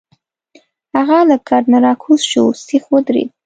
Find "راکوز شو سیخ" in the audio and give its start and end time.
1.85-2.83